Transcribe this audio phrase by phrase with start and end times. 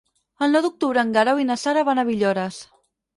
[0.45, 2.59] El nou d'octubre en Guerau i na Sara van a Villores.